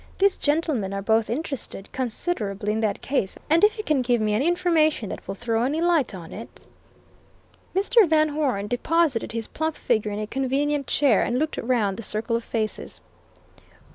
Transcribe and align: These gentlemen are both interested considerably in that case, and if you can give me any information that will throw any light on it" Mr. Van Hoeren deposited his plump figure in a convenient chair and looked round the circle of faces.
These 0.17 0.39
gentlemen 0.39 0.95
are 0.95 1.01
both 1.03 1.29
interested 1.29 1.91
considerably 1.91 2.73
in 2.73 2.79
that 2.79 3.03
case, 3.03 3.37
and 3.51 3.63
if 3.63 3.77
you 3.77 3.83
can 3.83 4.01
give 4.01 4.19
me 4.19 4.33
any 4.33 4.47
information 4.47 5.09
that 5.09 5.27
will 5.27 5.35
throw 5.35 5.61
any 5.61 5.79
light 5.79 6.15
on 6.15 6.31
it" 6.31 6.65
Mr. 7.75 8.09
Van 8.09 8.29
Hoeren 8.29 8.67
deposited 8.67 9.31
his 9.33 9.45
plump 9.45 9.75
figure 9.75 10.09
in 10.11 10.17
a 10.17 10.25
convenient 10.25 10.87
chair 10.87 11.21
and 11.21 11.37
looked 11.37 11.57
round 11.57 11.97
the 11.97 12.01
circle 12.01 12.35
of 12.35 12.43
faces. 12.43 13.03